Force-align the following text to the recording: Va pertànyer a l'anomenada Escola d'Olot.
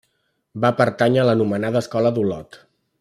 Va 0.63 0.71
pertànyer 0.79 1.21
a 1.25 1.25
l'anomenada 1.29 1.83
Escola 1.85 2.13
d'Olot. 2.17 2.59